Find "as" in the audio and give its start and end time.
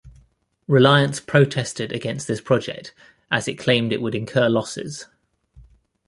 3.29-3.47